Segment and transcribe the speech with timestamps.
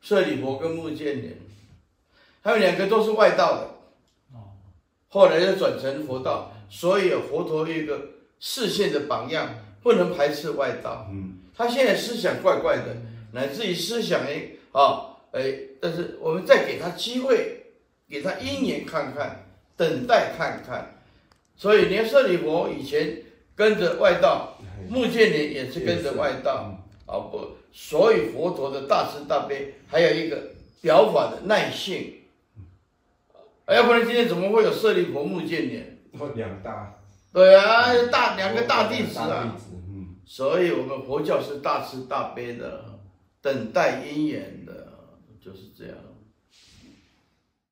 [0.00, 1.36] 舍利弗跟目犍连，
[2.42, 3.70] 他们两个都是外道的，
[5.08, 8.00] 后来又转成佛道，所以佛陀一个
[8.38, 11.08] 视线的榜样，不能排斥外道。
[11.10, 12.96] 嗯，他现在思想怪怪的，
[13.32, 17.66] 乃至于思想哎啊哎，但是我们再给他机会，
[18.08, 19.46] 给他因缘看看，
[19.76, 20.96] 等待看看。
[21.56, 23.22] 所以连舍利弗以前
[23.54, 24.56] 跟着外道，
[24.88, 26.76] 目犍连也是跟着外道。
[27.10, 32.14] 啊不，所以佛陀的大慈大悲，还有一个表法的耐性，
[33.66, 35.98] 要不然今天怎么会有舍利佛、目犍连？
[36.34, 36.94] 两大，
[37.32, 39.56] 对啊，大两个大弟子啊。
[39.88, 42.98] 嗯，所以我们佛教是大慈大悲的，
[43.40, 44.92] 等待因缘的，
[45.40, 45.94] 就是这样。